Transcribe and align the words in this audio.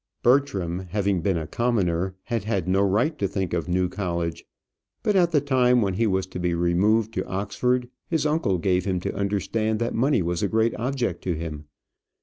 Bertram, 0.23 0.87
having 0.89 1.21
been 1.21 1.37
a 1.37 1.45
commoner, 1.45 2.15
had 2.23 2.45
had 2.45 2.67
no 2.67 2.81
right 2.81 3.15
to 3.19 3.27
think 3.27 3.53
of 3.53 3.69
New 3.69 3.87
College; 3.87 4.45
but 5.03 5.15
at 5.15 5.29
the 5.29 5.39
time 5.39 5.83
when 5.83 5.93
he 5.93 6.07
was 6.07 6.25
to 6.25 6.39
be 6.39 6.55
removed 6.55 7.13
to 7.13 7.27
Oxford, 7.27 7.87
his 8.07 8.25
uncle 8.25 8.57
gave 8.57 8.85
him 8.85 8.99
to 9.01 9.13
understand 9.15 9.77
that 9.77 9.93
money 9.93 10.23
was 10.23 10.41
a 10.41 10.47
great 10.47 10.73
object 10.79 11.21
to 11.25 11.33
him. 11.35 11.65